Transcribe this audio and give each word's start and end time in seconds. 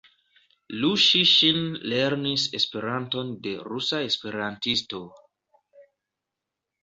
Lu 0.83 0.87
Ŝi-Ŝin 1.01 1.59
lernis 1.91 2.45
Esperanton 2.59 3.29
de 3.47 3.53
rusa 3.67 4.01
esperantisto. 4.07 5.03